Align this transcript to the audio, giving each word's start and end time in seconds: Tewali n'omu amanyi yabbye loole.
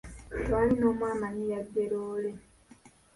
Tewali 0.43 0.73
n'omu 0.77 1.03
amanyi 1.13 1.43
yabbye 1.53 1.83
loole. 1.91 2.31